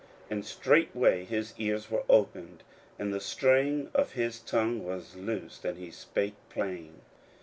[0.29, 2.63] 41:007:035 And straightway his ears were opened,
[2.97, 7.01] and the string of his tongue was loosed, and he spake plain.